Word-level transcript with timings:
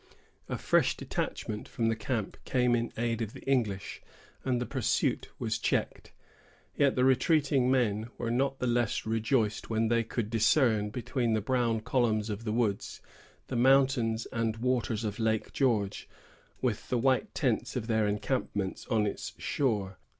A 0.49 0.57
fresh 0.57 0.97
detachment 0.97 1.67
from 1.67 1.87
the 1.87 1.95
camp 1.95 2.35
came 2.43 2.73
in 2.75 2.91
aid 2.97 3.21
of 3.21 3.33
the 3.33 3.43
English, 3.43 4.01
and 4.43 4.59
the 4.59 4.65
pursuit 4.65 5.29
was 5.37 5.59
checked. 5.59 6.11
Yet 6.75 6.95
the 6.95 7.03
retreating 7.05 7.69
men 7.69 8.09
were 8.17 8.31
not 8.31 8.57
the 8.57 8.65
less 8.65 9.05
rejoiced 9.05 9.69
when 9.69 9.89
they 9.89 10.03
could 10.03 10.31
discern, 10.31 10.89
between 10.89 11.33
the 11.33 11.39
brown 11.39 11.81
columns 11.81 12.31
of 12.31 12.45
the 12.45 12.51
woods, 12.51 12.99
the 13.45 13.55
mountains 13.55 14.25
and 14.31 14.57
waters 14.57 15.03
of 15.03 15.19
Lake 15.19 15.53
George, 15.53 16.09
with 16.63 16.89
the 16.89 16.97
white 16.97 17.35
tents 17.35 17.75
of 17.75 17.85
their 17.85 18.07
encampments 18.07 18.87
on 18.87 19.05
its 19.05 19.33
shore. 19.37 19.99